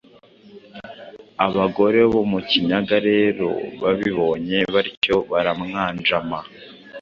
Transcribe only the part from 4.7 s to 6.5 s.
batyo Baramwanjama,